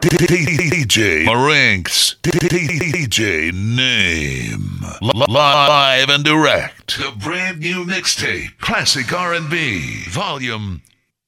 [0.00, 2.16] DJ Marinks.
[2.22, 4.80] DJ Name.
[5.02, 6.96] Live and direct.
[6.98, 8.58] The brand new mixtape.
[8.60, 10.04] Classic R&B.
[10.08, 10.80] Volume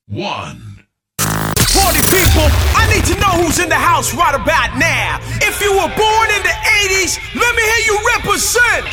[0.08, 0.84] 1.
[1.18, 5.20] Party people, I need to know who's in the house right about now.
[5.44, 6.56] If you were born in the
[6.88, 8.88] 80s, let me hear you represent.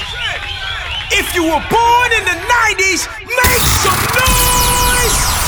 [1.12, 5.39] If you were born in the 90s, make some noise.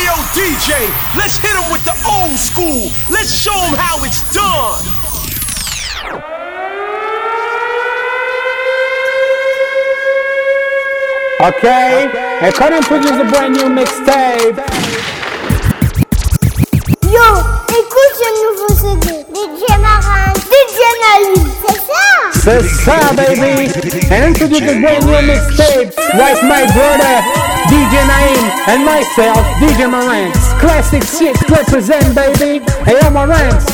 [0.00, 2.88] Ayo, DJ, let's hit him with the old school.
[3.12, 4.80] Let's show him how it's done.
[11.42, 12.08] Okay,
[12.40, 15.19] and cut and produce a brand new mixtape.
[17.10, 17.26] Yo,
[17.68, 19.26] écoute ce nouveau CD.
[19.34, 22.06] DJ Maran, DJ Naïm, c'est ça?
[22.32, 23.68] C'est ça, baby.
[24.12, 25.90] And introduce a brand new mixtape.
[26.14, 27.16] Like my brother,
[27.66, 30.54] DJ Naim, and myself, DJ Maranks.
[30.60, 32.64] Classic shit represent, baby.
[32.86, 33.66] Hey, yo, Maranks.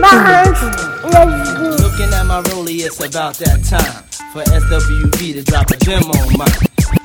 [0.00, 0.62] Maranks,
[1.04, 1.76] let's go.
[1.82, 6.36] Looking at my rollie, it's about that time for SWV to drop a gem on
[6.36, 7.01] mine.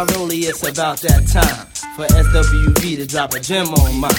[0.00, 4.10] At it's about that time for SWV to drop a gem on mine.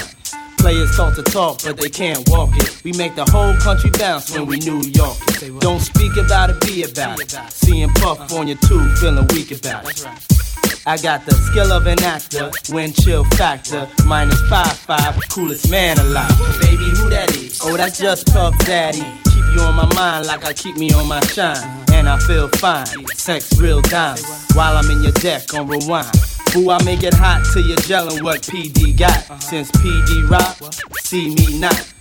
[0.58, 2.84] Players talk to talk, but they can't walk it.
[2.84, 5.60] We make the whole country bounce when we New York it.
[5.60, 7.32] Don't speak about it, be about it.
[7.50, 10.41] Seeing Puff on your tube, feeling weak about it.
[10.86, 15.98] I got the skill of an actor, wind chill factor, minus five five, coolest man
[15.98, 16.36] alive.
[16.60, 17.60] Baby, who that is?
[17.62, 19.04] Oh, that's just Puff Daddy.
[19.32, 22.48] Keep you on my mind like I keep me on my shine, and I feel
[22.48, 22.86] fine.
[23.14, 24.24] Sex real dimes
[24.54, 26.10] while I'm in your deck on rewind.
[26.56, 29.42] Ooh, I make it hot till you're gelling what PD got.
[29.42, 30.56] Since PD rock,
[31.02, 31.92] see me not.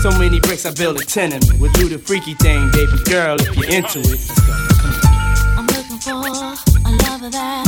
[0.00, 1.58] So many bricks I build a tenement.
[1.58, 4.20] We'll do the freaky thing, baby girl, if you're into it.
[5.56, 7.63] I'm looking for a lover that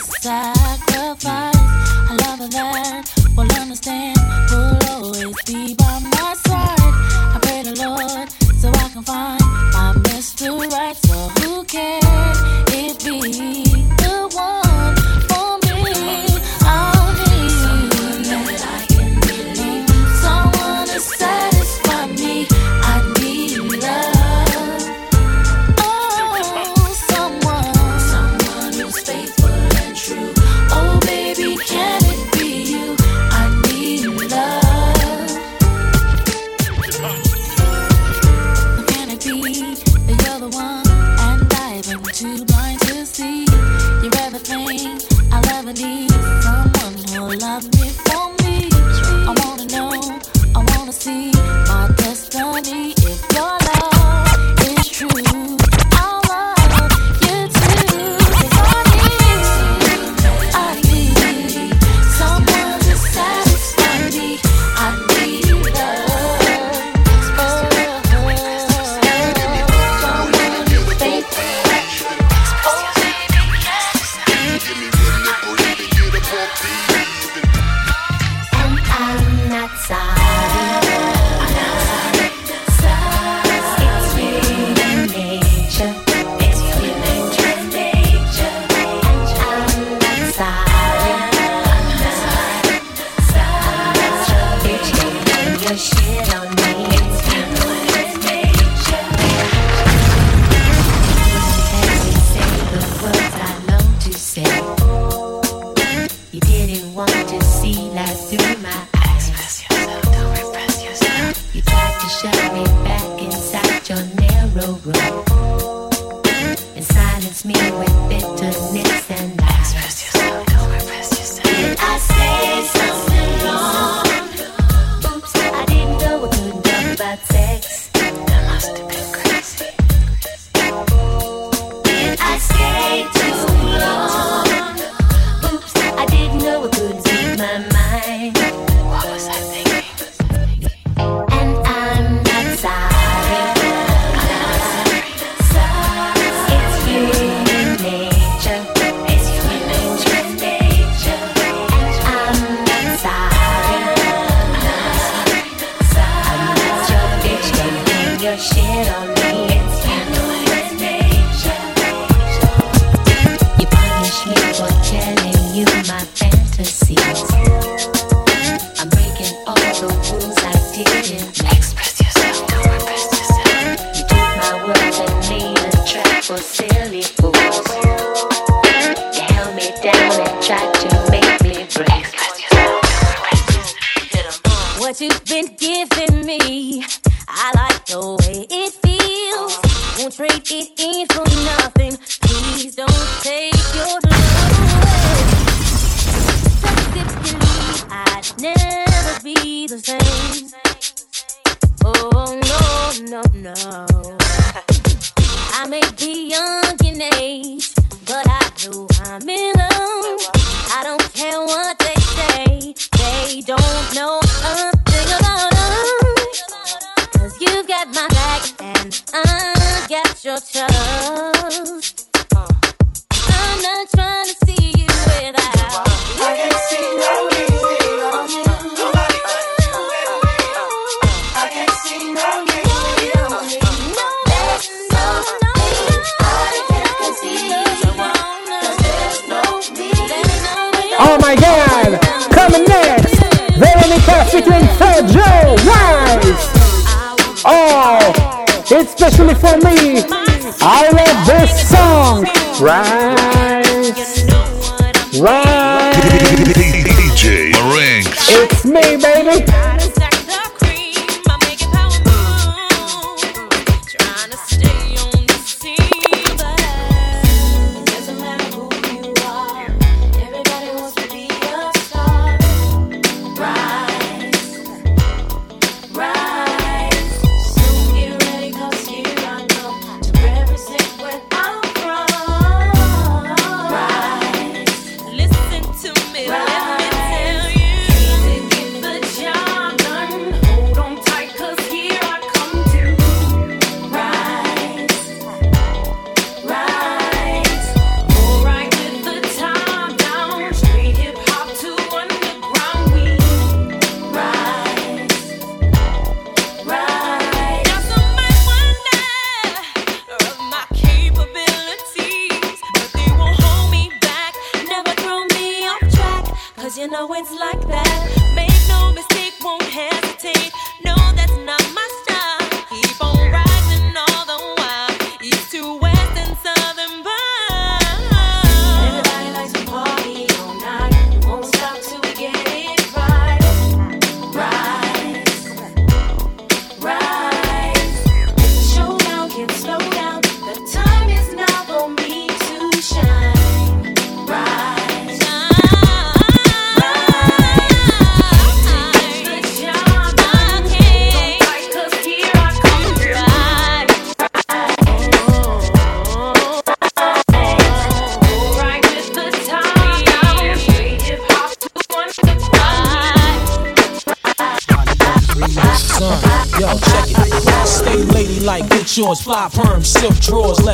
[0.00, 1.56] sacrifice.
[2.10, 3.04] A lover that
[3.36, 4.18] will understand,
[4.50, 5.79] will always be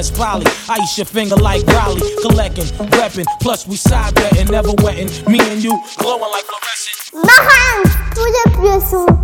[0.07, 2.65] that's probably ice your finger like Raleigh, collecting,
[2.99, 3.27] repping.
[3.41, 5.09] Plus we side betting, never wetting.
[5.31, 7.13] Me and you glowing like fluorescent.
[7.13, 7.87] Behind,
[8.17, 9.16] bu da yapıyorsun?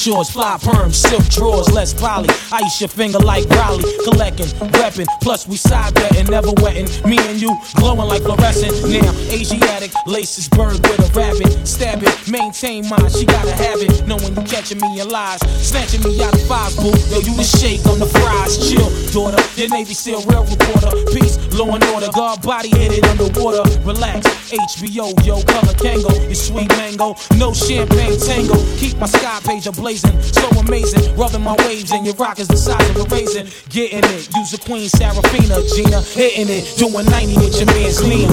[0.00, 2.28] shorts, fly perms, silk drawers, less poly.
[2.52, 3.84] Ice your finger like Raleigh.
[4.04, 4.48] collecting,
[4.80, 5.04] weapon.
[5.20, 6.88] Plus we side betting, never wetting.
[7.08, 8.72] Me and you glowing like fluorescent.
[8.88, 13.10] Now Asiatic laces burned with a rabbit, stab it, maintain mine.
[13.10, 16.74] She gotta have it, knowing you catching me in lies, snatching me out of five
[16.76, 16.96] boo.
[17.12, 19.42] Yo, you the shake on the fries, chill, daughter.
[19.60, 22.08] Your Navy SEAL real reporter, peace, law and order.
[22.08, 24.26] Guard body headed underwater, relax.
[24.48, 28.56] HBO, yo, color Tango, your sweet mango, no champagne tango.
[28.78, 31.16] Keep my sky page ablaze blazing, so amazing.
[31.16, 33.48] Rubbing my waves and your rock is the size of a raisin.
[33.70, 38.28] Getting it, use a queen, Serafina, Gina, hitting it, doing 90 with your man's lean.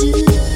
[0.00, 0.53] Do.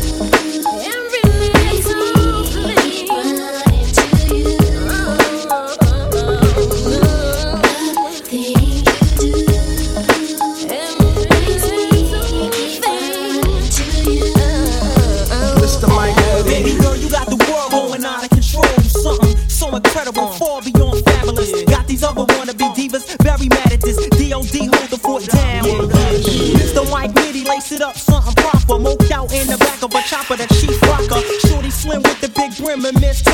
[32.93, 33.28] The big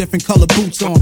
[0.00, 0.96] different color boots on.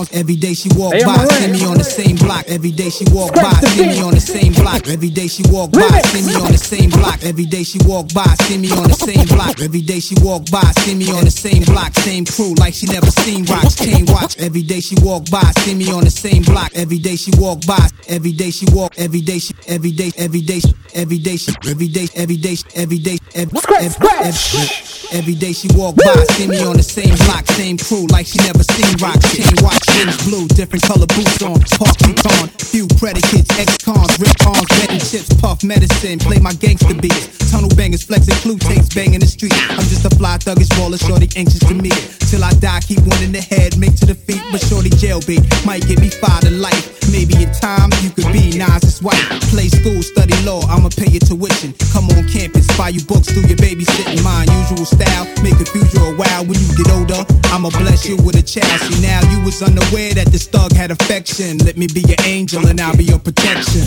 [0.00, 0.08] Ons.
[0.12, 2.44] Every day she walk Hey, by, see me on the same block.
[2.48, 4.88] Every day she walk Scratch by, see me on the same block.
[4.88, 7.22] Every day she walk by, see me on the same block.
[7.22, 9.60] Every day she walk by, see me on the same block.
[9.60, 12.86] Every day she walk by, see me on the same block, same crew, like she
[12.86, 13.76] never seen rocks.
[13.76, 16.70] Chain watch, every day she walk by, see me on the same block.
[16.74, 20.40] Every day she walk by, every day she walk, every day she, every day, every
[20.40, 25.18] day, she- every day she, every day, every day, she- every day, every, every, every,
[25.18, 28.38] every day she walk by, see me on the same block, same crew, like she
[28.38, 29.26] never seen rocks.
[29.36, 31.60] Chain watch, rims blue, different color boots on.
[31.78, 32.48] Park on.
[32.70, 37.39] few predicates, ex-cons, rip ons, betting chips, puff medicine, play my gangster beats.
[37.50, 39.52] Tunnel bangers, flexing clue tapes, banging the street.
[39.74, 41.98] I'm just a fly thuggish baller, shorty anxious to meet.
[42.30, 45.42] Till I die, keep one in the head, make to the feet, but shorty jailbait
[45.66, 46.94] might get me fired to life.
[47.10, 49.18] Maybe in time you could be Nas's wife.
[49.50, 51.74] Play school, study law, I'ma pay your tuition.
[51.90, 54.22] Come on campus, buy you books, do your babysitting.
[54.22, 56.46] My unusual style, make a future a while.
[56.46, 58.78] When you get older, I'ma bless you with a child.
[58.86, 61.58] See now you was unaware that this thug had affection.
[61.66, 63.82] Let me be your angel and I'll be your protection.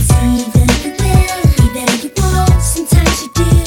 [2.63, 3.62] Sometimes you do,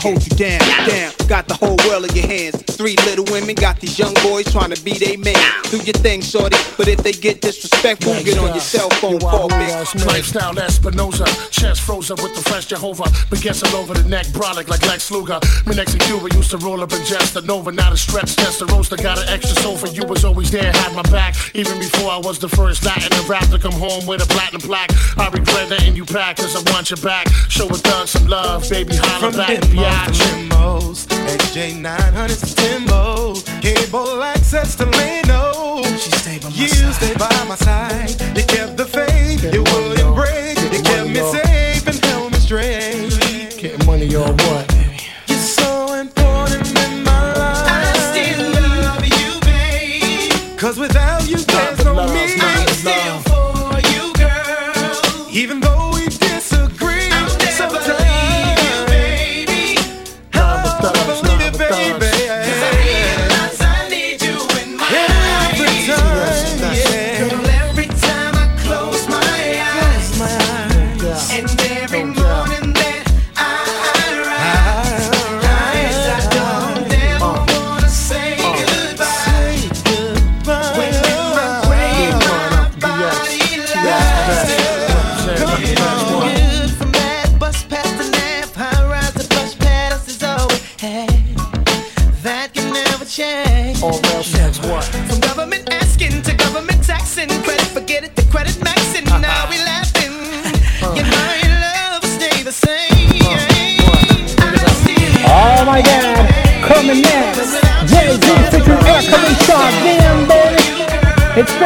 [0.00, 1.12] hold you down, down.
[1.28, 2.56] Got the whole world in your hands.
[2.62, 5.36] Three little women got these young boys trying to be they man.
[5.70, 6.56] Do your thing, shorty.
[6.76, 9.70] But if they get disrespectful, get on your cell phone, call me.
[10.04, 13.04] Lifestyle Espinosa, chest frozen with the French Jehovah.
[13.30, 15.38] Baguettes all over the neck, brolic like Lex Luger.
[15.66, 18.34] Me next to Cuba used to roll up and just the Nova, not a stretch,
[18.34, 18.96] just the roaster.
[18.96, 21.36] Got an extra sofa, you was always there, had my back.
[21.54, 24.62] Even before I was the first Latin to rap to come home with a platinum
[24.62, 24.90] plaque.
[25.18, 27.28] I regret letting you back, cause I want you back.
[27.48, 31.19] Show a thug some love, baby, holla From back, Denmark to biatch.
[31.30, 35.82] Limos, XJ900 Timbo, cable access to Leno.
[35.96, 36.94] She stayed by my you side.
[36.94, 38.10] stayed by my side.
[38.36, 40.58] You kept the faith, you wouldn't break.
[40.72, 43.56] You kept me safe and held me straight.
[43.58, 44.32] Getting money or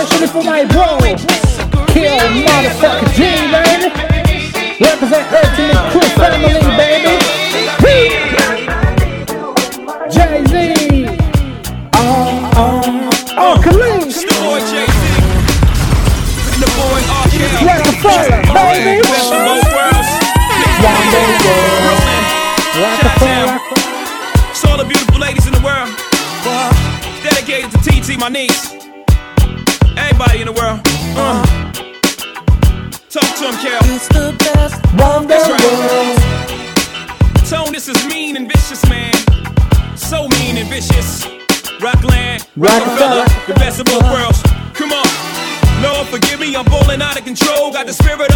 [0.04, 0.98] Especially for my bro.
[1.88, 2.12] Kill
[2.44, 3.88] motherfucker G, baby.
[4.84, 6.63] Represent Ultimate Crew family,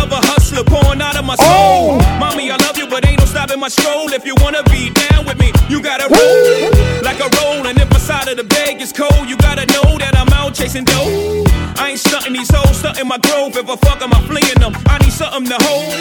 [0.09, 2.01] of a hustler pouring out of my soul.
[2.01, 2.19] Oh!
[2.19, 4.13] Mommy, I love you, but ain't no stopping my stroll.
[4.13, 6.71] If you wanna be down with me, you gotta roll
[7.03, 7.67] like a roll.
[7.67, 10.55] And if my side of the bag is cold, you gotta know that I'm out
[10.55, 11.45] chasing dough.
[11.77, 13.57] I ain't stunting these hoes, stunting my growth.
[13.57, 14.73] If I fuck 'em, I'm flinging them.
[14.87, 15.93] I need something to hold.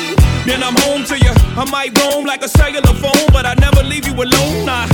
[0.48, 1.34] Then I'm home to you.
[1.62, 4.66] I might roam like a cellular phone, but I never leave you alone.
[4.66, 4.88] Nah,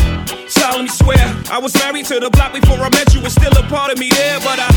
[0.64, 3.20] solemnly swear I was married to the block before I met you.
[3.22, 4.70] Was still a part of me there, but I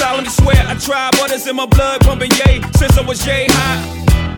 [0.00, 3.44] solemnly swear I tried, but it's in my blood pumping yay since I was yay
[3.48, 3.80] high.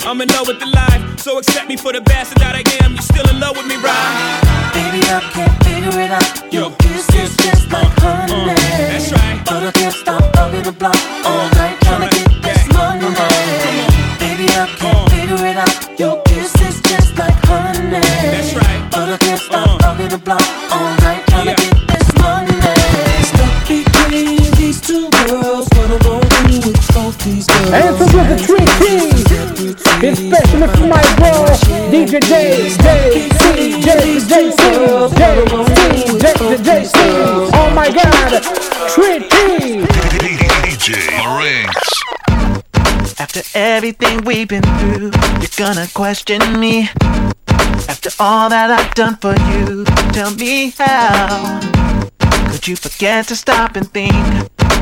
[0.03, 2.97] I'm in love with the life, so accept me for the bastard that I am.
[2.97, 4.41] You still in love with me, right?
[4.75, 6.53] Baby, I can't figure it out.
[6.53, 8.51] Your kiss is just like honey.
[8.91, 9.39] That's right.
[9.47, 11.60] But I can't stop bugging the block all
[30.03, 31.45] Especially for my bro,
[31.91, 34.59] DJ J, J, C, J, J, C,
[35.15, 35.45] J,
[35.77, 36.25] C, J,
[36.63, 36.95] J, C.
[37.53, 38.43] Oh my god,
[38.91, 39.19] three.
[40.65, 40.87] DJ
[41.19, 41.91] Marinks.
[43.21, 45.11] After everything we've been through,
[45.41, 46.89] you're gonna question me.
[47.87, 51.61] After all that I've done for you, tell me how
[52.51, 54.15] could you forget to stop and think,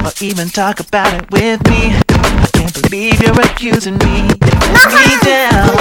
[0.05, 1.95] or even talk about it with me?
[2.09, 5.77] I can't believe you're accusing me, me down.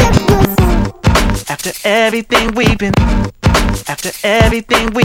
[1.50, 2.94] After everything we've been,
[3.88, 5.04] after everything we,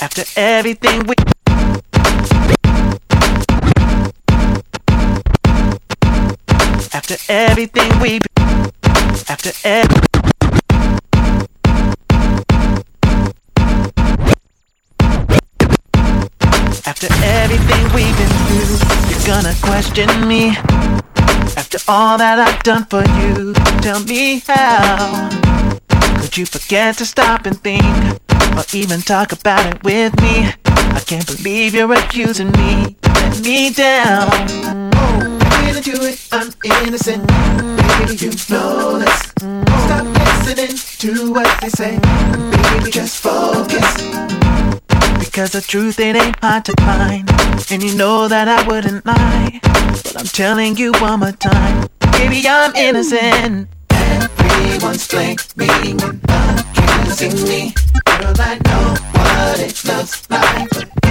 [0.00, 1.14] after everything we.
[6.92, 8.70] After everything we've been,
[9.28, 10.23] after every.
[16.94, 18.78] After everything we've been through,
[19.10, 20.50] you're gonna question me.
[21.56, 23.52] After all that I've done for you,
[23.82, 25.28] tell me how
[26.20, 27.82] could you forget to stop and think,
[28.56, 30.54] or even talk about it with me?
[30.66, 34.30] I can't believe you're accusing me, let me down.
[34.94, 36.52] Oh, when I do it, I'm
[36.86, 37.26] innocent.
[37.26, 39.20] Baby, you know this.
[39.82, 40.06] Stop
[40.46, 41.98] listening to what they say.
[41.98, 44.43] Baby, just focus.
[45.34, 47.28] Because the truth it ain't hard to find.
[47.68, 49.58] And you know that I wouldn't lie.
[49.64, 51.88] But I'm telling you one more time.
[52.12, 53.68] Baby, I'm innocent.
[53.90, 57.74] Everyone's blaming accusing me.
[58.04, 61.03] Girl, I know what it looks like,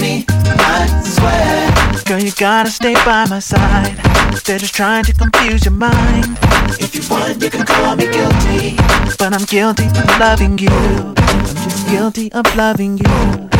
[0.00, 0.24] me.
[0.28, 1.72] I swear.
[2.04, 3.96] Girl, you gotta stay by my side
[4.44, 6.36] They're just trying to confuse your mind
[6.80, 8.76] If you want, you can call me guilty.
[9.18, 13.50] But I'm guilty of loving you I'm just guilty of loving you I'm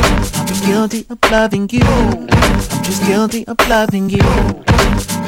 [0.48, 4.18] just guilty of loving you I'm just guilty of loving you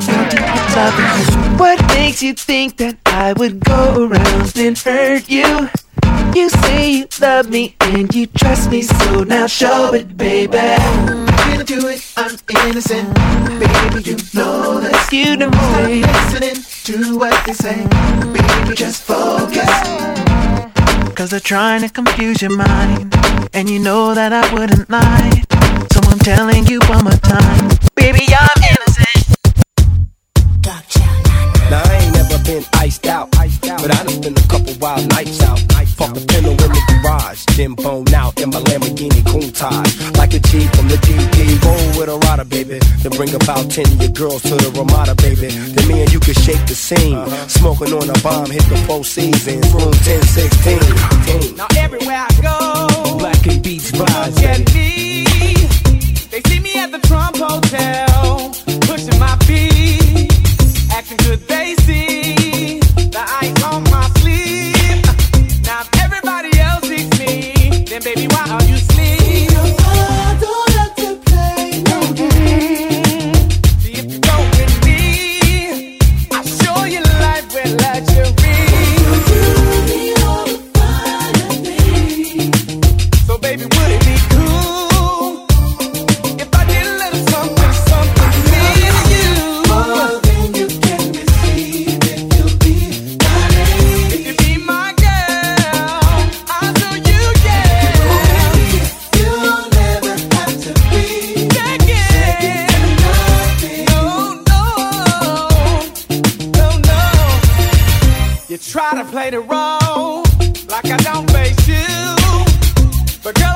[0.04, 5.28] Guilty of loving you What makes you think that I would go around and hurt
[5.28, 5.70] you?
[6.36, 11.28] You say you love me and you trust me So now show it, baby When
[11.60, 13.14] I do it, I'm innocent.
[13.60, 15.12] Baby, you know this.
[15.12, 17.86] You know Stop me listening to what they say.
[18.32, 19.70] Baby, just focus.
[21.14, 23.14] Cause they're trying to confuse your mind
[23.54, 25.42] And you know that I wouldn't lie
[25.92, 29.36] So I'm telling you one more time Baby, I'm innocent
[31.70, 32.03] Now I ain't never
[32.44, 33.30] been iced out.
[33.30, 35.58] But I done spent a couple wild nights out.
[35.96, 37.44] Fuck a pillow in the garage.
[37.56, 40.18] then bone out in my Lamborghini Countach.
[40.18, 41.62] Like a G from the GP.
[41.64, 42.78] Roll with a rider, baby.
[43.02, 45.48] Then bring about 10 of your girls to the Ramada, baby.
[45.54, 47.18] Then me and you can shake the scene.
[47.48, 49.72] Smoking on a bomb, hit the four seasons.
[49.72, 50.80] Room 1016.
[51.48, 51.56] 10.
[51.56, 53.18] Now everywhere I go.
[53.18, 54.34] Black and beach vibes.
[54.34, 55.24] Look at me.
[56.30, 58.03] They see me at the Trump Hotel.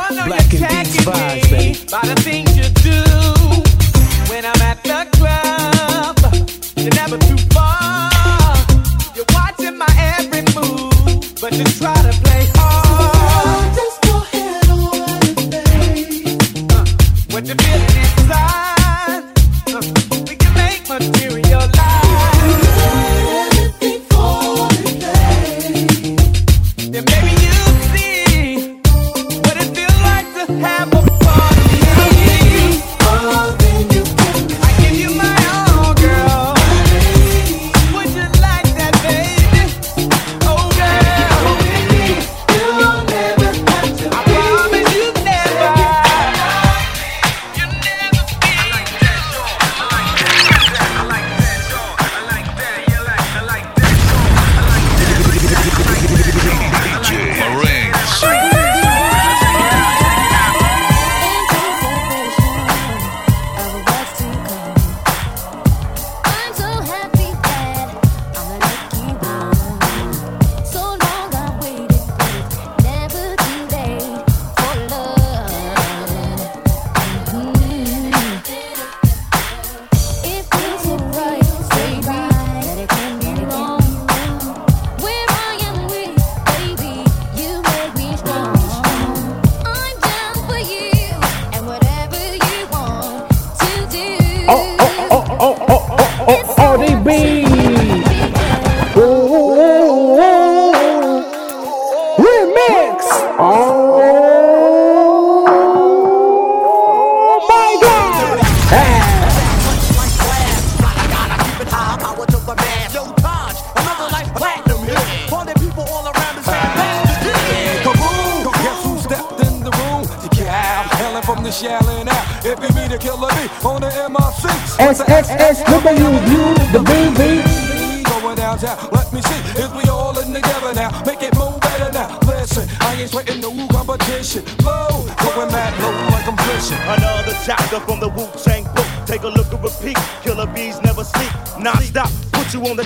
[0.08, 2.47] Black and Beats vibes, baby.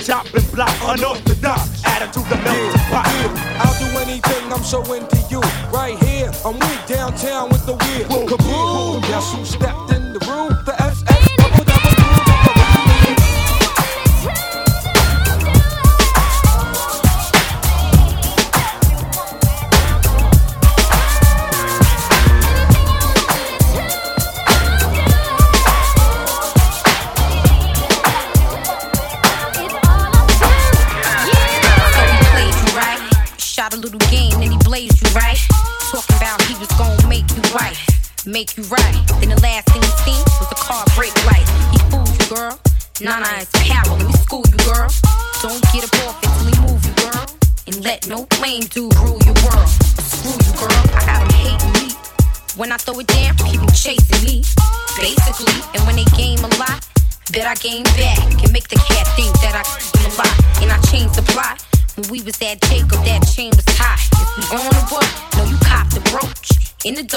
[0.04, 3.06] chop and block, unorthodox attitude to melt yeah, pot.
[3.06, 3.62] Yeah.
[3.62, 5.40] I'll do anything, I'm so into you.
[5.70, 8.26] Right here, I'm weak downtown with the wheel.
[8.26, 9.02] Kaboom!
[9.02, 10.58] Guess who stepped in the room?
[10.64, 10.81] The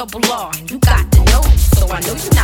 [0.08, 0.52] double R.
[0.68, 2.35] You got the notes, so I know you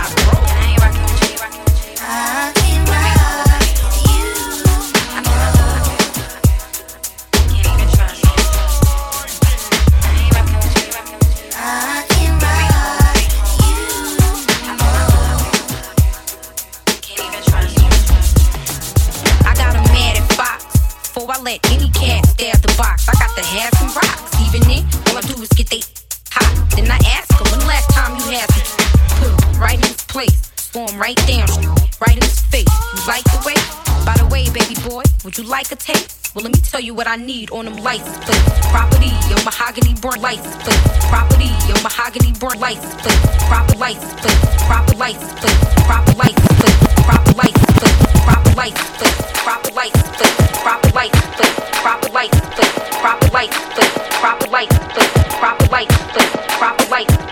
[37.02, 38.46] what I need on them license plates.
[38.70, 40.86] Property, your mahogany burn license plates.
[41.10, 43.26] Property, your mahogany burn license plates.
[43.50, 44.38] Proper license plates.
[44.70, 45.58] Proper license plates.
[45.90, 46.78] Proper license plates.
[47.02, 48.22] Proper license plates.
[48.22, 49.18] Proper license plates.
[49.42, 50.62] Proper license plates.
[50.62, 51.58] Proper license plates.
[51.82, 52.78] Proper license plates.
[53.02, 53.98] Proper license plates.
[54.22, 55.18] Proper license plates.
[55.42, 56.36] Proper license plates.
[56.62, 57.31] Proper license plates.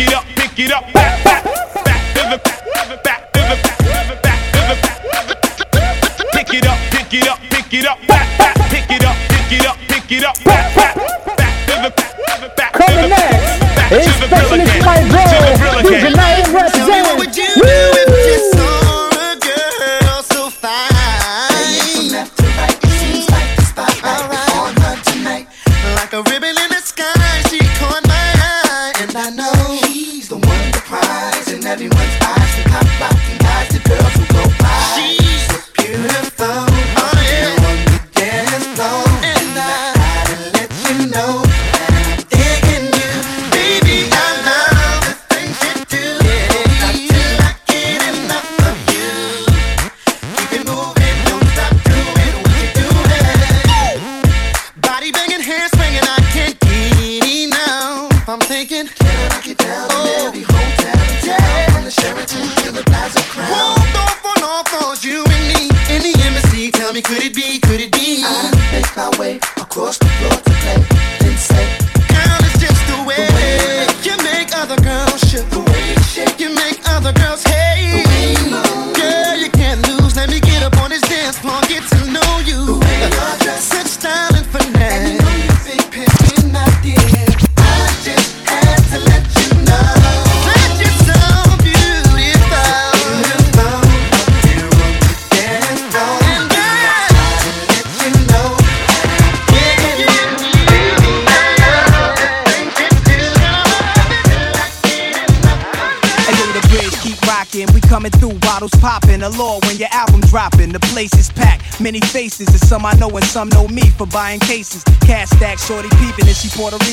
[0.00, 3.32] it up, pick it up, back, back, back to the back, back to the back,
[3.32, 4.60] back to
[5.28, 6.32] the back.
[6.32, 7.98] Pick it up, pick it up, pick it up.
[8.06, 8.19] Back.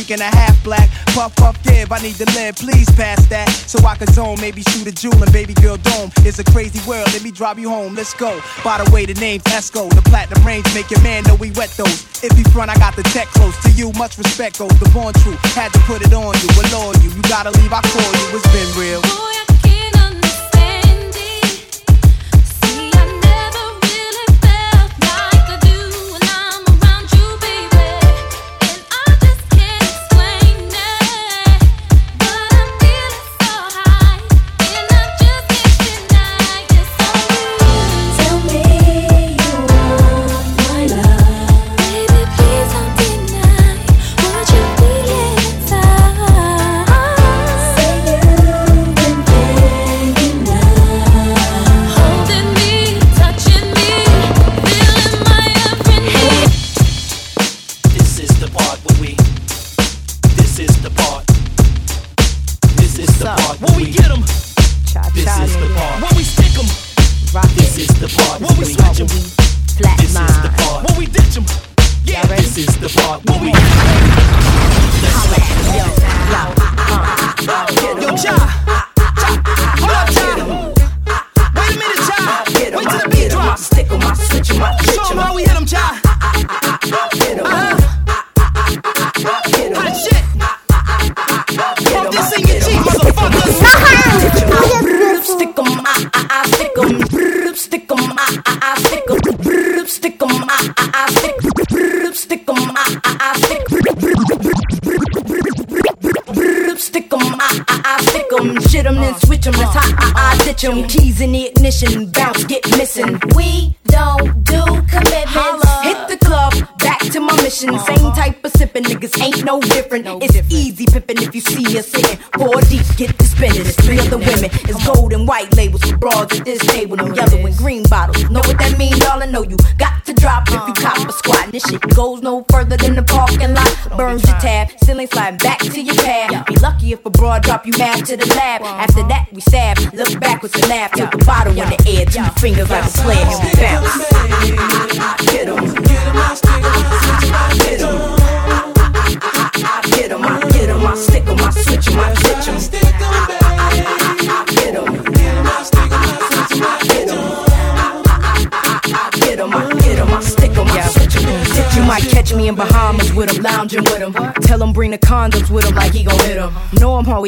[0.08, 0.90] chick and a half black.
[1.14, 3.50] Puff, puff, give, I need to live, please pass that.
[3.50, 6.12] So I can zone, maybe shoot a jewel and baby girl dome.
[6.20, 8.40] It's a crazy world, let me drive you home, let's go.
[8.64, 11.70] By the way, the name's Esco, the platinum range, make your man know we wet
[11.78, 12.24] those.
[12.24, 13.58] If he front, I got the tech close.
[13.64, 14.68] To you, much respect go.
[14.68, 15.38] the born true.
[15.56, 17.10] Had to put it on you, alone you.
[17.10, 19.47] You gotta leave, I call you, it's been real.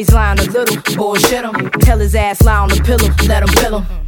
[0.00, 1.70] Always lying a little, bullshit him.
[1.80, 3.99] Tell his ass lie on the pillow, let him pill him.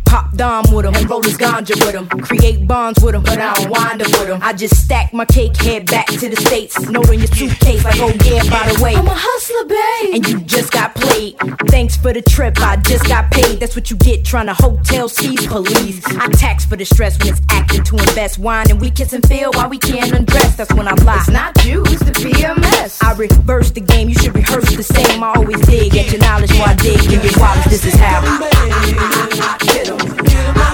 [1.38, 2.20] Pop dom with him and roll his ganja with him.
[2.20, 4.40] Create bonds with him, but I don't wind up with him.
[4.42, 6.78] I just stack my cake, head back to the States.
[6.88, 8.94] Note on your suitcase, like, oh yeah, by the way.
[8.94, 10.14] I'm a hustler, babe.
[10.14, 11.36] And you just got played.
[11.68, 13.60] Thanks for the trip, I just got paid.
[13.60, 16.04] That's what you get trying to hotel seize police.
[16.06, 18.38] I tax for the stress when it's acting to invest.
[18.38, 20.56] Wine and we kiss and feel while we can't undress.
[20.56, 21.16] That's when I lie.
[21.16, 23.02] It's not you, it's the PMS.
[23.04, 25.22] I reverse the game, you should rehearse the same.
[25.22, 27.70] I always dig at your knowledge while I dig in your wallets.
[27.70, 30.22] This is how I get 'em.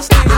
[0.08, 0.37] Coming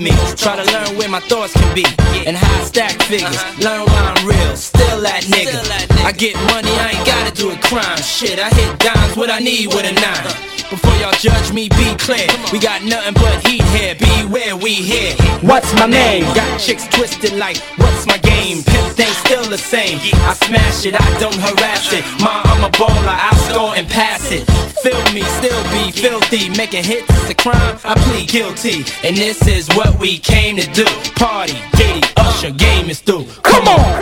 [0.00, 0.36] with me.
[0.36, 1.84] Try to learn where my thoughts can be
[2.26, 3.36] and how I stack figures.
[3.36, 3.62] Uh-huh.
[3.62, 6.04] Learn why I'm real, still that nigga.
[6.04, 7.98] I get money, I ain't gotta do a crime.
[7.98, 10.59] Shit, I hit dimes, what I need with a nine.
[10.70, 12.28] Before y'all judge me, be clear.
[12.52, 13.96] We got nothing but heat here.
[13.96, 15.16] Beware, we here.
[15.42, 16.22] What's my name?
[16.32, 18.62] Got chicks twisted like, what's my game?
[18.62, 19.98] Pimp thing still the same.
[20.30, 22.04] I smash it, I don't harass it.
[22.22, 24.46] Ma, I'm a baller, I score and pass it.
[24.78, 26.48] Feel me, still be filthy.
[26.50, 28.84] Making hits is a crime, I plead guilty.
[29.02, 30.86] And this is what we came to do.
[31.16, 33.26] Party, giddy, usher, game is through.
[33.42, 34.00] Come on!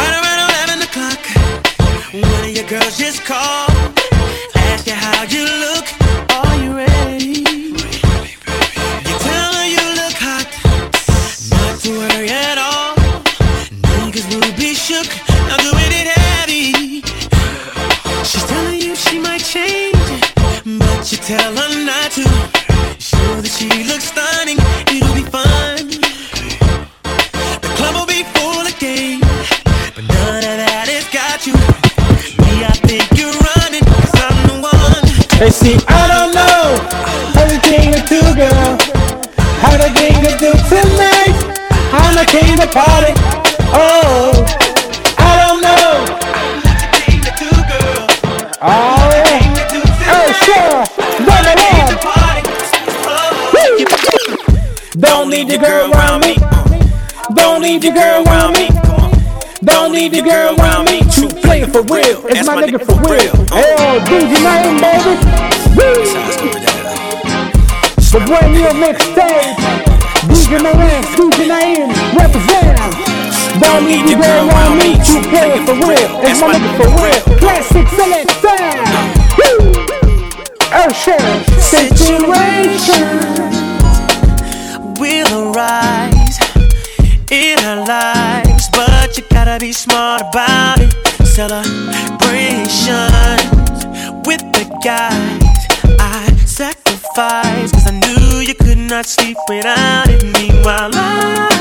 [0.00, 1.20] Right around 11 o'clock,
[2.14, 3.67] one of your girls just called.
[21.28, 22.24] Tell her not to.
[22.96, 24.56] Show that she looks stunning.
[24.88, 25.92] It'll be fun.
[27.60, 29.20] The club will be full again.
[29.92, 31.52] But none of that has got you.
[32.40, 33.84] Me, I think you're running.
[33.84, 35.04] Cause I'm the one.
[35.38, 36.98] They see, I don't know
[37.68, 38.72] king to do, girl.
[39.60, 41.36] How the king to do tonight.
[41.92, 43.12] I'm the king of party.
[43.76, 44.67] Oh,
[55.28, 55.52] Don't leave uh.
[55.52, 56.36] your girl around me.
[57.34, 58.68] Don't leave your girl around me.
[59.60, 61.00] Don't leave your girl around me.
[61.12, 62.24] True player for real.
[62.32, 63.36] It's my nigga for real.
[63.52, 65.20] Hey, oh, DJ Naim, baby.
[65.76, 66.00] Woo.
[68.08, 69.52] The brand new mixtape.
[70.32, 72.80] DJ Moran, DJ Naim, represent.
[73.60, 74.96] Don't leave your girl around me.
[75.04, 76.08] True player for real.
[76.24, 77.20] It's my nigga for real.
[77.36, 78.80] Classic selection.
[78.80, 79.12] Uh.
[79.36, 79.76] Woo.
[80.72, 81.20] Usher,
[81.60, 83.57] situation.
[84.98, 86.38] Will arise
[87.30, 90.92] in our lives, but you gotta be smart about it.
[91.24, 91.78] Celebrations
[94.26, 95.66] with the guys
[96.00, 100.24] I sacrificed, cause I knew you could not sleep without it.
[100.24, 101.57] Meanwhile, I,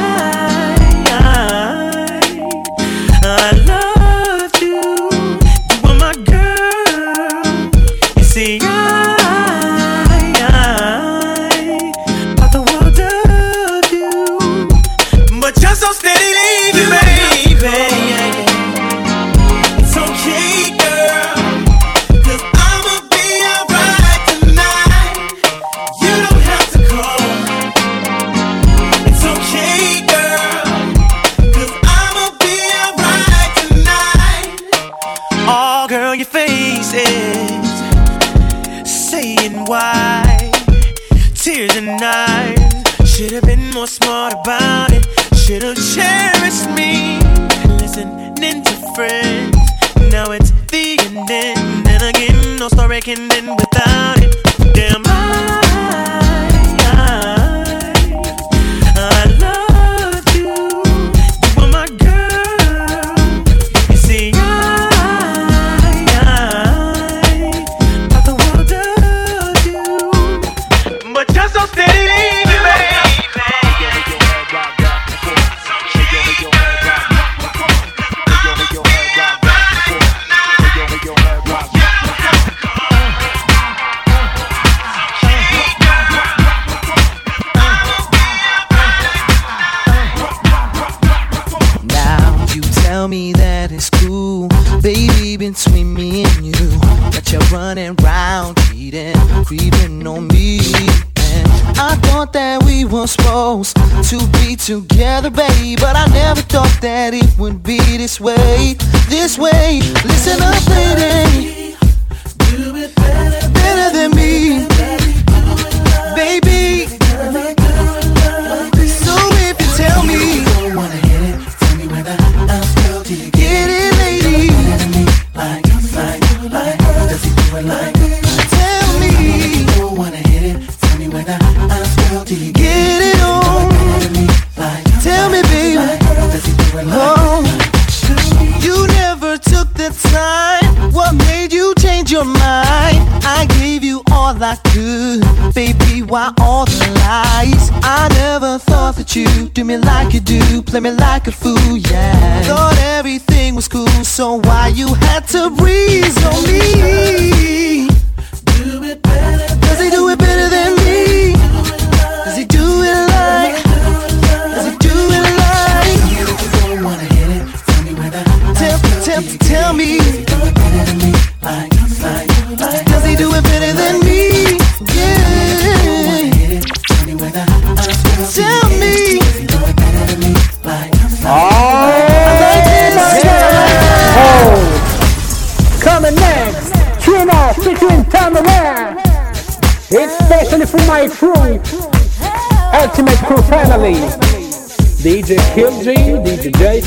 [110.27, 110.56] せない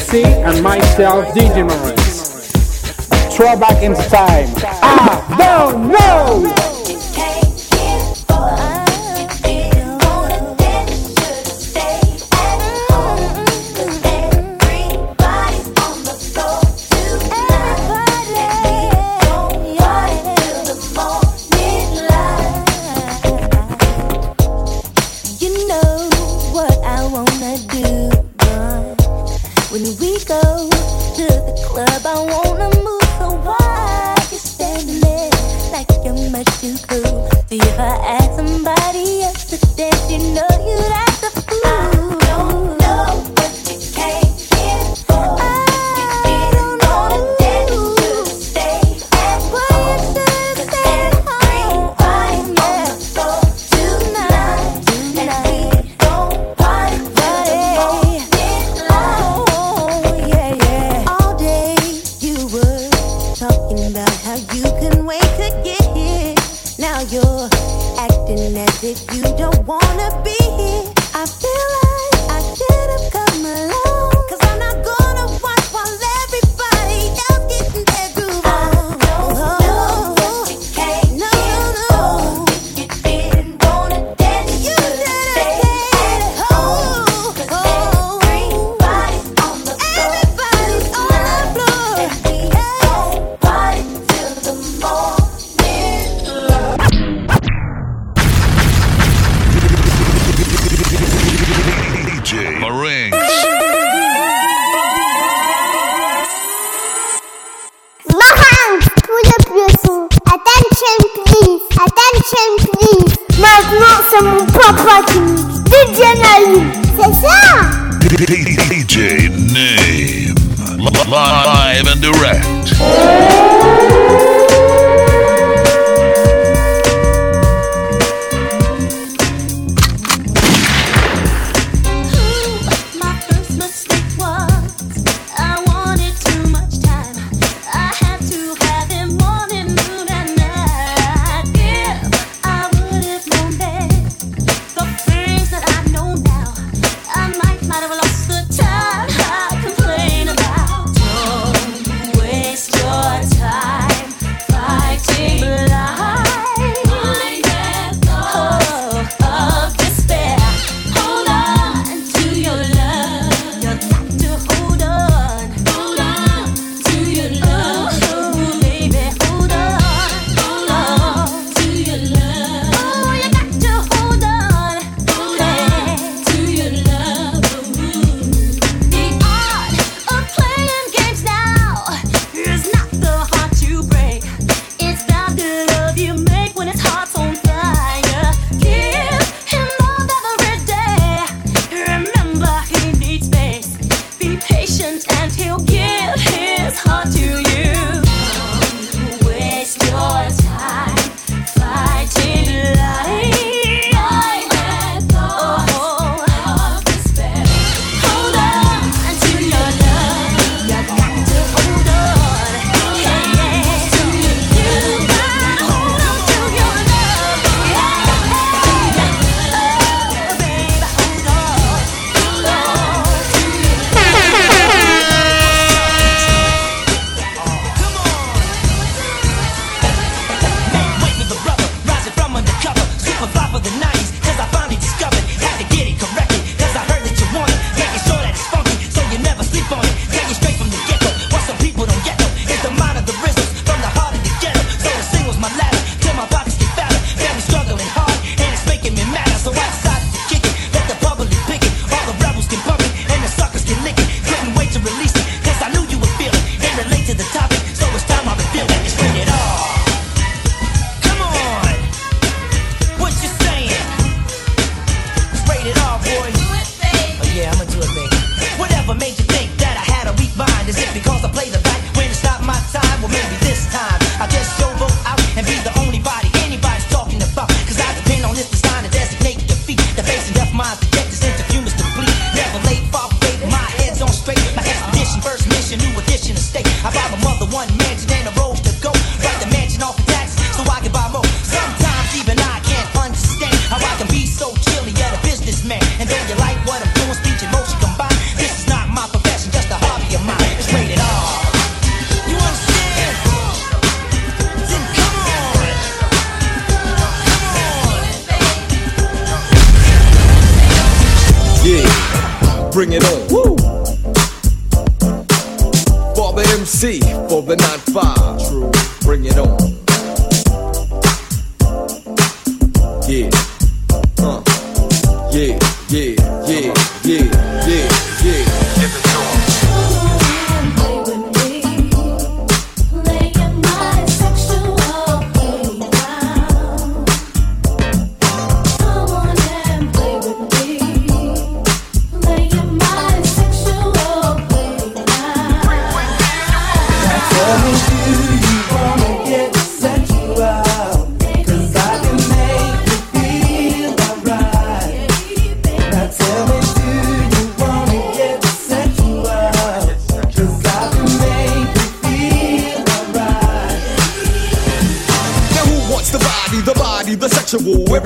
[0.00, 2.30] MC and myself, DJ Morris.
[3.36, 4.48] Throw back into time.
[4.82, 6.69] I don't know!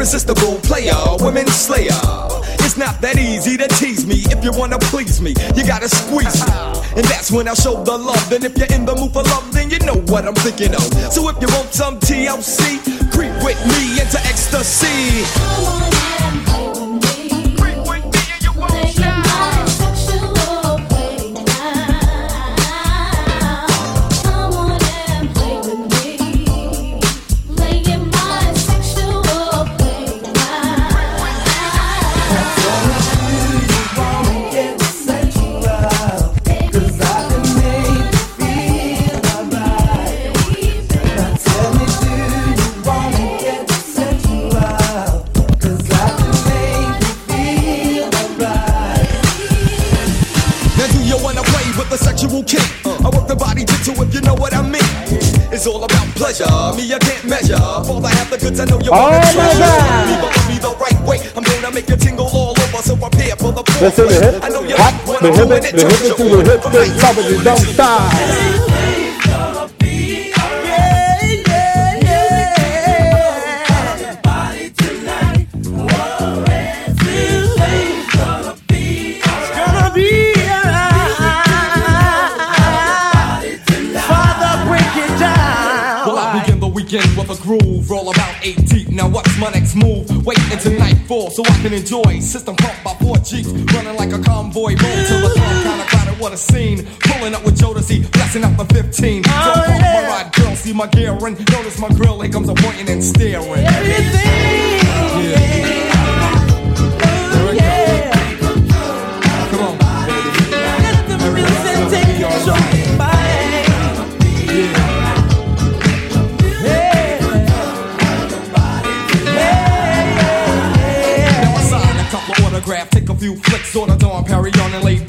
[0.04, 1.96] Irresistible player, women slayer?
[2.60, 4.16] It's not that easy to tease me.
[4.28, 6.52] If you wanna please me, you gotta squeeze me.
[6.94, 8.30] And that's when I'll show the love.
[8.30, 10.84] And if you're in the mood for love, then you know what I'm thinking of.
[11.10, 12.84] So if you want some TLC,
[13.16, 15.24] creep with me into ecstasy.
[56.76, 57.58] Me, I can't measure.
[57.86, 59.54] For the have the goods, I know you Oh my.
[59.58, 60.06] God.
[60.08, 61.18] Me, but me the right way.
[61.36, 64.36] I'm gonna make you tingle all over, so prepare for the Let's do the hip.
[64.42, 65.76] I know you Hop, like when the I'm hip, doing it, it.
[65.76, 67.66] the hip, it Turn to your the hip, then night top of the dump night.
[67.66, 68.10] style.
[68.68, 69.03] Gonna
[91.64, 92.20] nightfall so I can enjoy.
[92.20, 94.76] System pumped by four jeeps, running like a convoy.
[94.76, 96.86] Roll till the song kinda crowded, what a scene.
[97.00, 99.22] Pulling up with Jodeci, blasting out the 15.
[99.22, 102.20] Don't pump my ride, girl, see my gear and notice my grill.
[102.20, 103.62] Here comes a pointing and staring.
[103.62, 104.13] Yeah.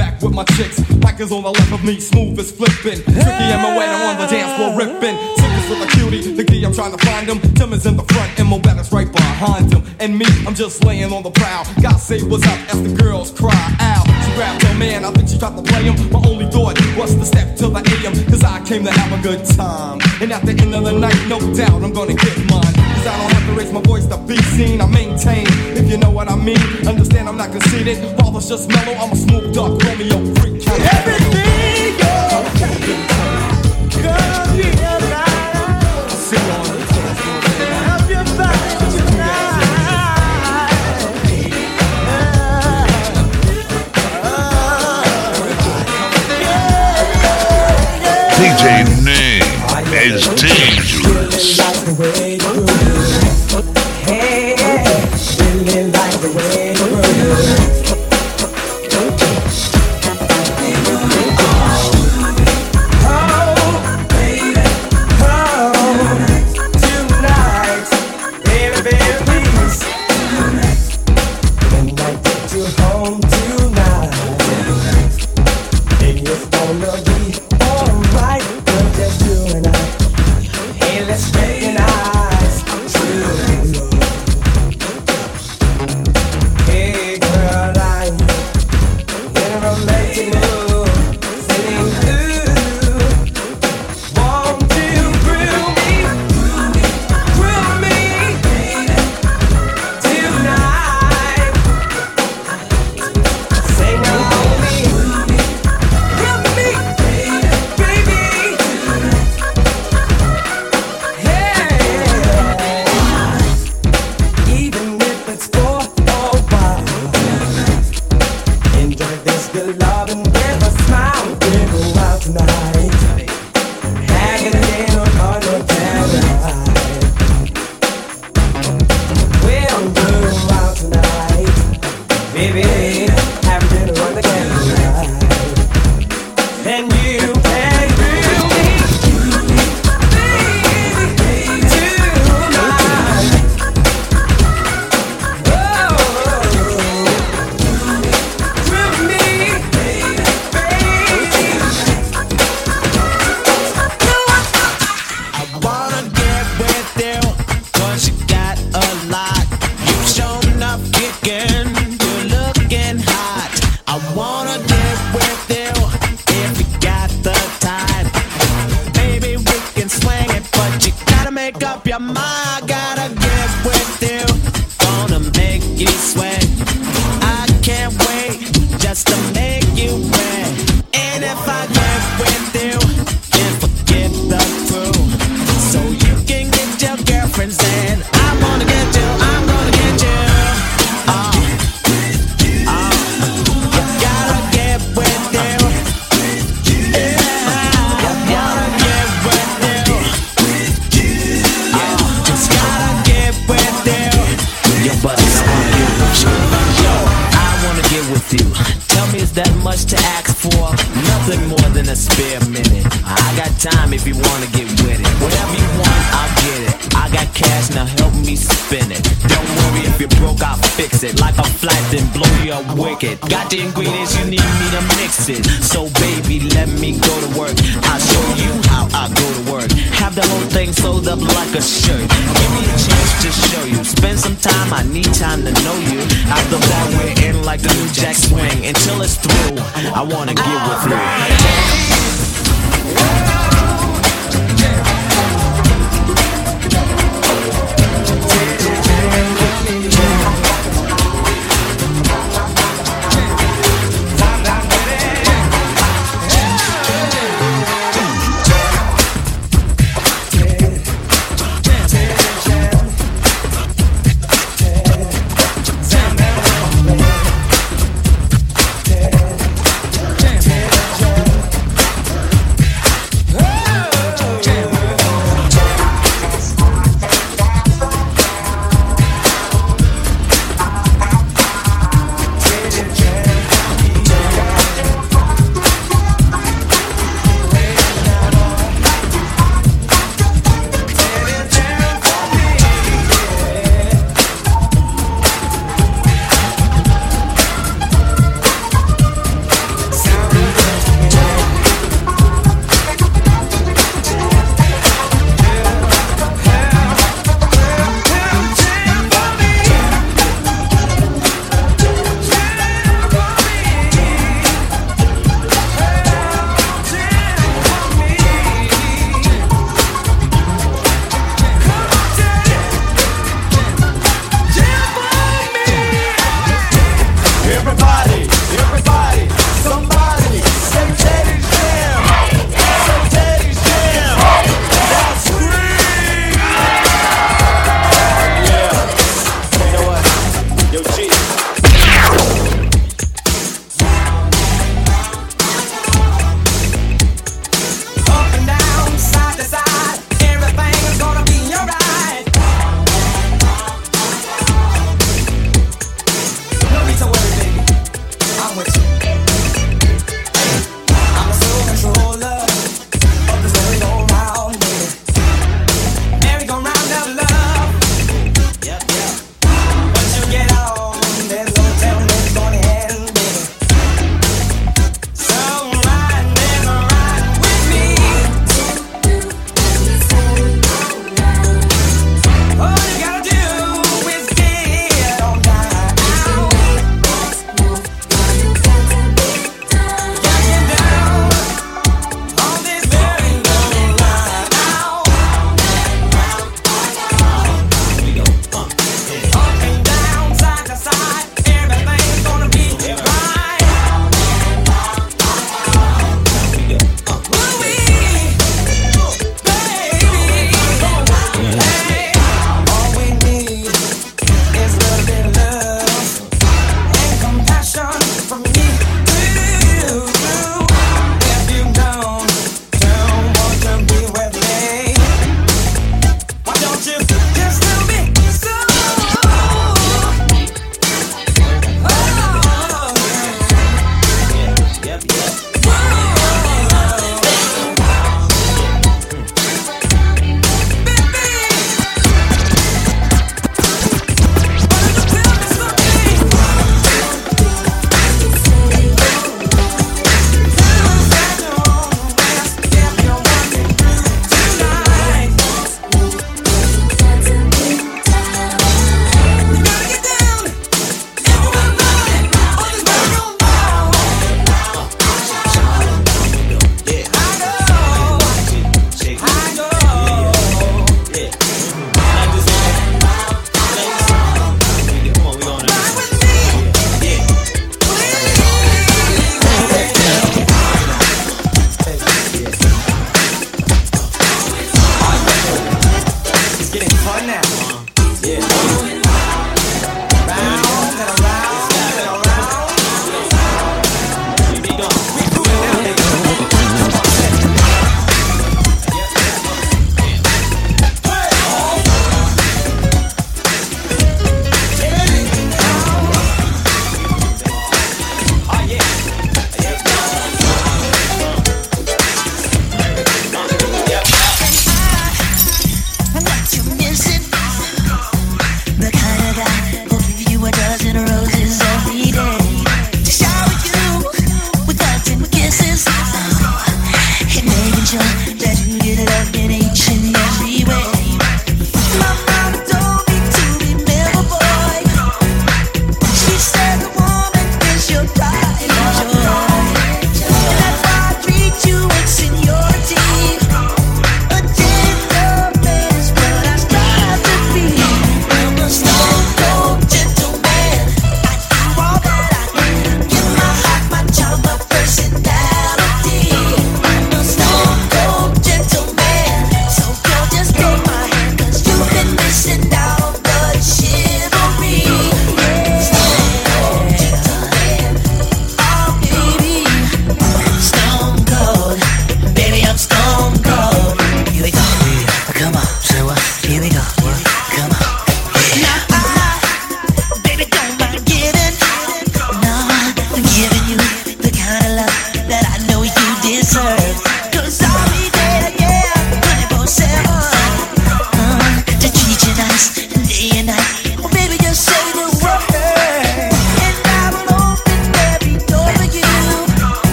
[0.00, 0.80] Back with my chicks.
[1.20, 3.02] Is on the left of me, smooth as flipping.
[3.02, 5.39] Tricky and Moana on the dance floor ripping.
[5.70, 7.38] With a cutie, the key I'm trying to find him.
[7.54, 9.84] Tim is in the front and Mobetta's right behind him.
[10.00, 11.64] And me, I'm just laying on the prowl.
[11.80, 14.02] God say what's up as the girls cry out.
[14.26, 15.94] She grabbed her man, I think she tried to play him.
[16.10, 19.22] My only thought was to step to the AM, cause I came to have a
[19.22, 20.00] good time.
[20.20, 22.74] And at the end of the night, no doubt I'm gonna get mine.
[22.98, 24.80] Cause I don't have to raise my voice to be seen.
[24.80, 25.46] I maintain,
[25.78, 26.58] if you know what I mean.
[26.82, 27.96] Understand I'm not conceited.
[28.18, 30.66] Father's just mellow, I'm a smooth duck, Romeo freak.
[30.66, 31.40] Everything
[48.40, 48.64] DJ
[49.04, 49.42] Naim
[49.92, 51.60] is dangerous.
[51.60, 52.40] Alright,
[57.26, 57.59] just you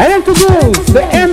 [0.00, 1.29] I have to do the end.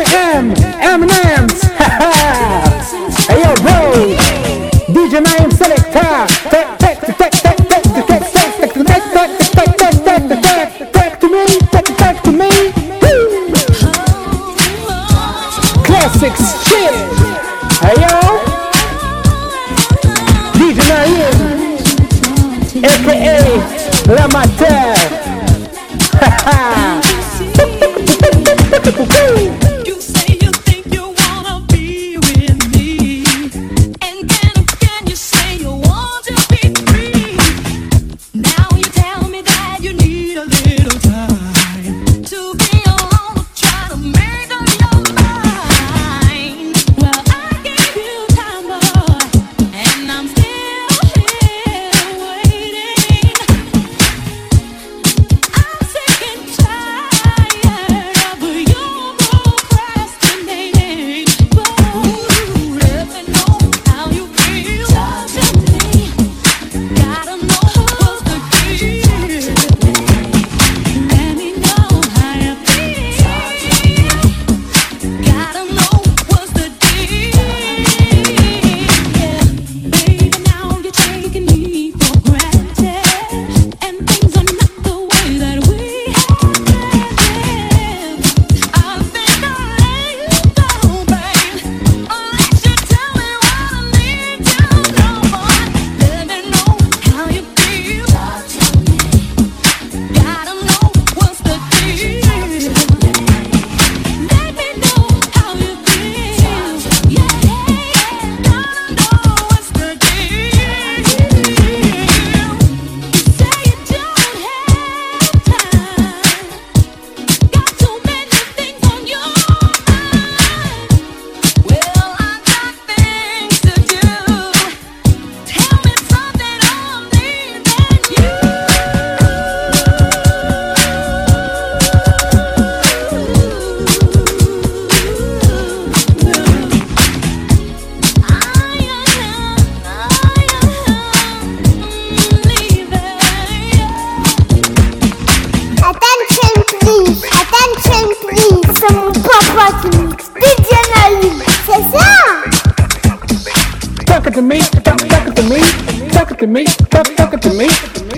[156.47, 157.67] to me, talk, talking to me,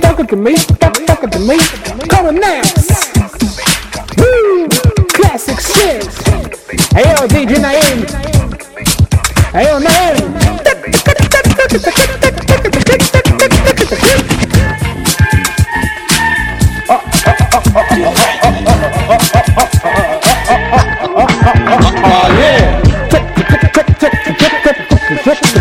[0.02, 1.58] talking to me, talking to me,
[2.08, 2.62] coming now.
[4.18, 4.68] Woo!
[5.10, 6.06] Classic shit.
[6.94, 8.06] Hey yo, DJ Naim.
[9.52, 10.18] Hey yo, Naim.
[16.92, 17.02] Oh,
[25.26, 25.59] yeah.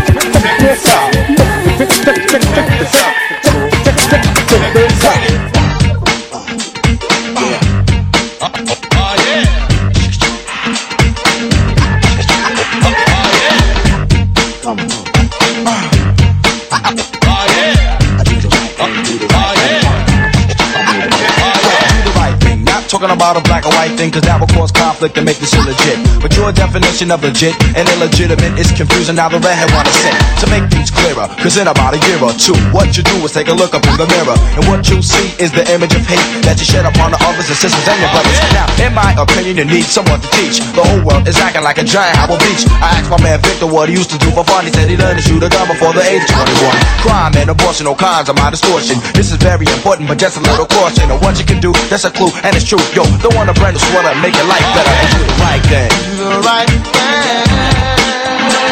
[23.37, 23.68] A black
[24.07, 25.99] cause that will cause conflict and make this illegit.
[26.23, 29.19] But your definition of legit and illegitimate is confusing.
[29.19, 32.31] Now the redhead wanna say to make things clearer, cause in about a year or
[32.39, 35.03] two, what you do is take a look up in the mirror, and what you
[35.03, 37.99] see is the image of hate that you shed upon the others and sisters and
[37.99, 38.39] your brothers.
[38.55, 40.63] Now, in my opinion, you need someone to teach.
[40.79, 42.71] The whole world is acting like a giant Howard Beach.
[42.79, 44.63] I asked my man Victor what he used to do for fun.
[44.63, 46.71] He said he learned to shoot a gun before the age of 21.
[47.03, 49.03] Crime and abortion, all kinds of my distortion.
[49.19, 51.11] This is very important, but just a little caution.
[51.11, 52.79] And what you can do, that's a clue, and it's true.
[52.95, 55.65] Yo, don't want a brand new sweater, make your life better, and do the right
[55.67, 55.91] thing.
[56.17, 57.49] Do the right thing.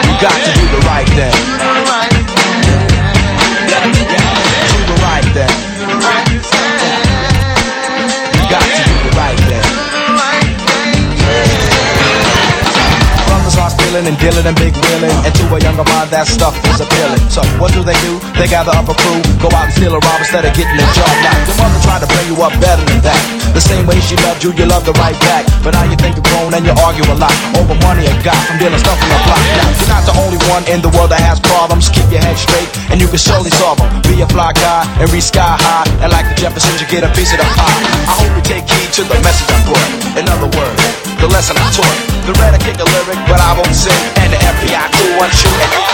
[0.06, 1.75] You got to do the right thing.
[13.96, 15.16] And dealing and big wheeling.
[15.24, 17.16] And to a younger mind, that stuff is appealing.
[17.32, 18.20] So what do they do?
[18.36, 20.84] They gather up a crew, go out and steal a rob instead of getting a
[20.92, 21.08] job.
[21.24, 23.16] Now, your mother tried to bring you up better than that.
[23.56, 25.48] The same way she loved you, you love the right back.
[25.64, 28.36] But now you think you're grown and you argue a lot over money and got
[28.44, 29.40] from dealing stuff from the block.
[29.64, 31.88] Now, you're not the only one in the world that has problems.
[31.88, 33.88] Keep your head straight and you can surely solve them.
[34.04, 35.88] Be a fly guy and reach sky high.
[36.04, 37.80] And like the Jeffersons, you get a piece of the pie.
[38.04, 40.20] I hope you take heed to the message I brought.
[40.20, 42.26] In other words, the lesson I taught.
[42.26, 43.92] The red kick a lyric, but I won't sing.
[44.22, 45.85] And the FBI crew wants you.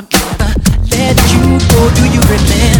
[0.00, 0.54] I'll never
[0.92, 1.90] let you go.
[1.94, 2.79] Do you remember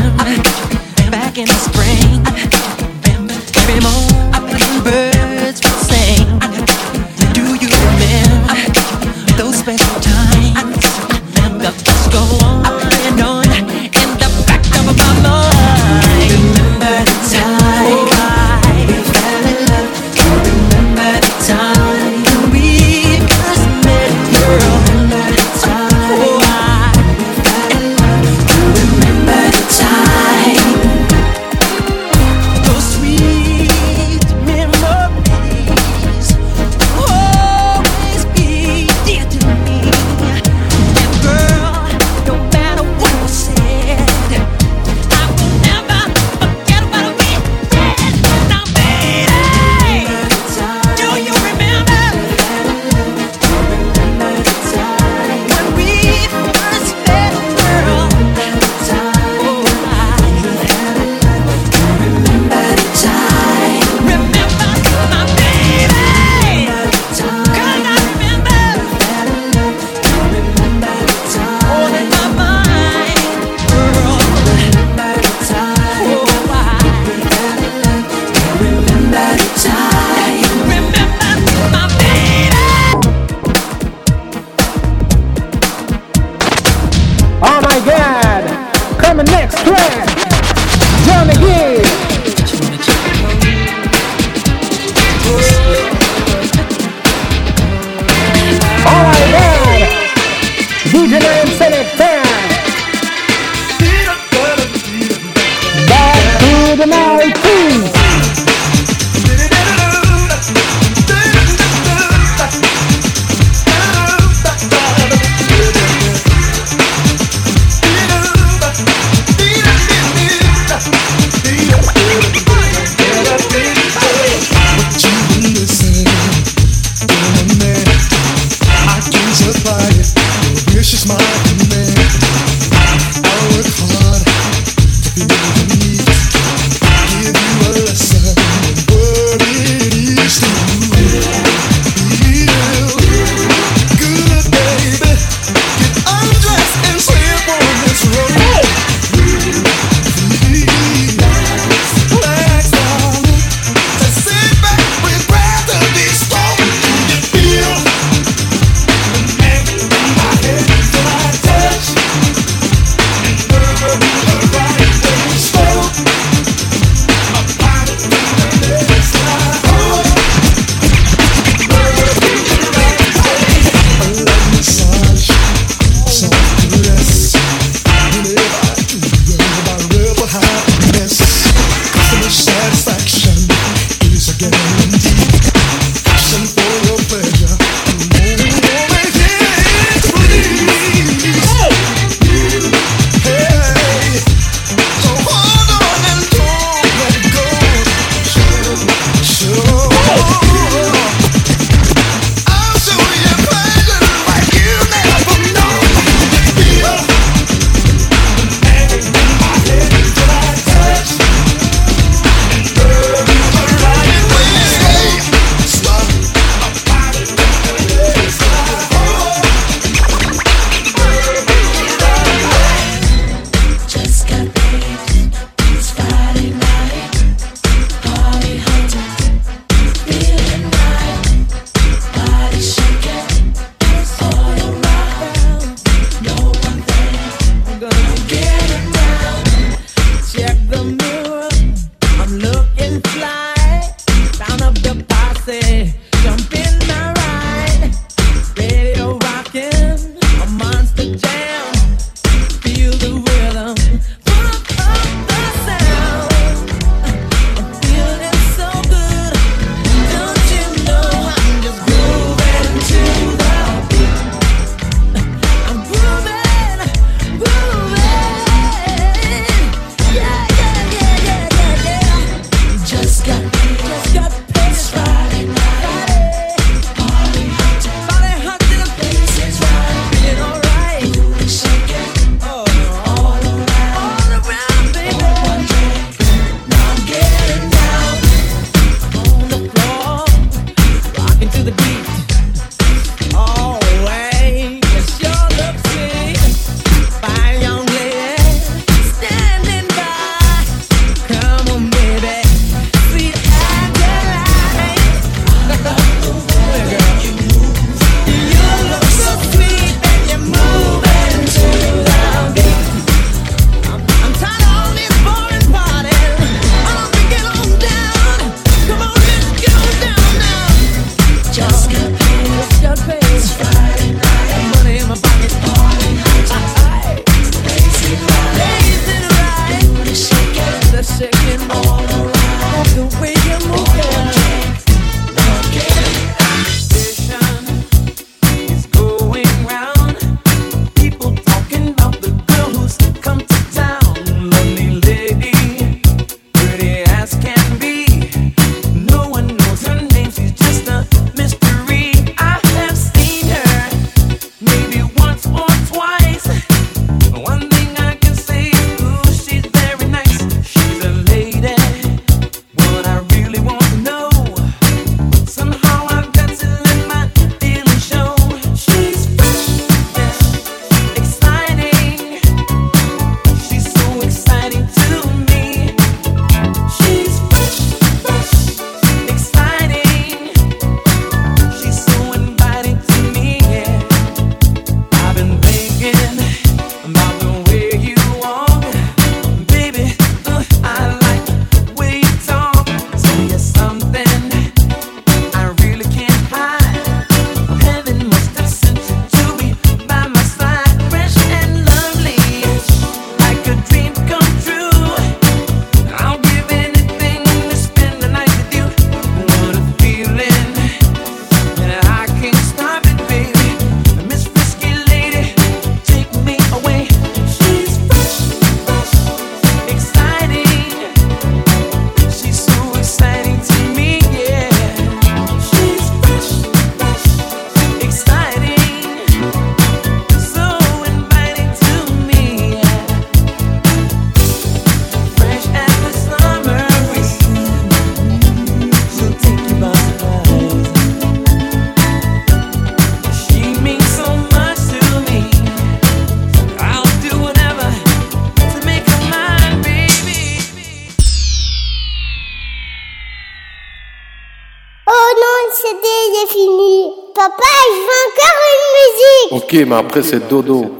[459.51, 460.97] Ok, mais après c'est dodo.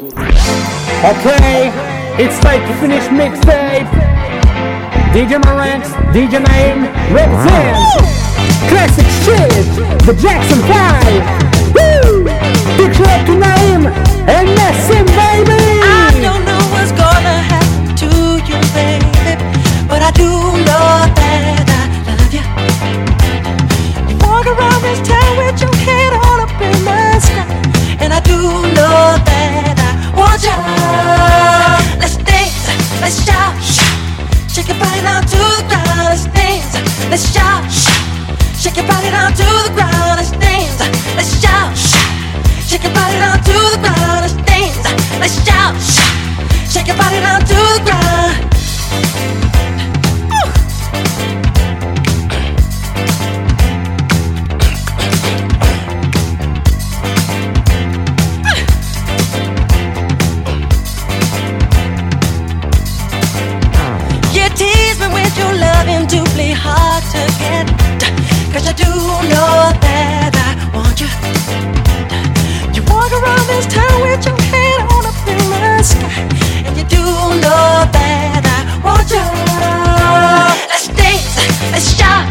[1.05, 1.71] Okay,
[2.19, 3.87] it's time to finish mixtape.
[5.15, 7.77] DJ Marantz, DJ Naim, represent.
[8.69, 9.67] Classic shit,
[10.05, 11.75] the Jackson 5.
[11.75, 12.25] Woo!
[12.77, 13.87] Picture up to Naim
[14.27, 15.80] and Nassim, baby.
[33.11, 33.59] Let's shout,
[34.49, 36.07] shake your body down to the ground.
[36.07, 36.75] Let's dance,
[37.11, 37.67] let's shout,
[38.57, 40.15] shake your body down to the ground.
[40.17, 40.79] Let's dance,
[41.17, 41.77] let's shout,
[42.69, 44.21] shake your body down to the ground.
[44.23, 44.79] Let's dance,
[45.19, 45.75] let's shout,
[46.71, 48.00] shake your body down to the ground.
[68.71, 71.11] I do know that I want you.
[72.71, 75.03] You walk around this town with your head on.
[76.63, 77.03] And you do
[77.43, 79.27] know that I want you.
[80.71, 81.35] Let's dance,
[81.75, 82.31] let's shout,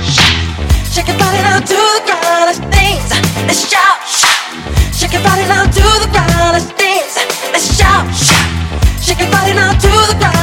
[0.87, 2.47] shake your body down to the ground.
[2.47, 3.11] Let's dance,
[3.43, 3.99] let's shout,
[4.95, 6.55] shake your body down to the ground.
[6.55, 7.19] Let's dance,
[7.51, 8.07] let's shout,
[9.03, 10.38] shake your body to the ground.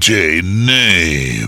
[0.00, 1.39] DJ Naim.